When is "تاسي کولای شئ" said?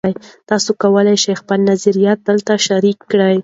0.47-1.33